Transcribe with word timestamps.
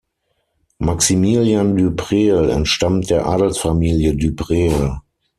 Maximilian 0.79 1.75
du 1.75 1.91
Prel 1.91 2.49
entstammt 2.49 3.11
der 3.11 3.27
Adelsfamilie 3.27 4.17
du 4.17 4.33
Prel. 4.35 4.97